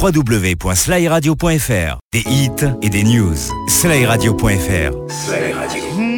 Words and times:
www.slyradio.fr. 0.00 1.98
Des 2.12 2.20
hits 2.20 2.66
et 2.80 2.88
des 2.88 3.04
news. 3.04 3.36
Slyradio.fr. 3.68 4.48
Sly 5.08 5.52
Radio. 5.52 6.09